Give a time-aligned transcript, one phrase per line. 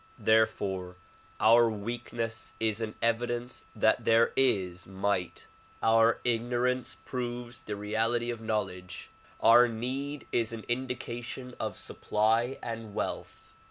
[0.17, 0.95] Therefore
[1.39, 5.45] our weakness is an evidence that there is might;
[5.83, 9.11] our ignorance proves the reality of knowledge;
[9.41, 13.53] our need is an indica tion of supply and wealth.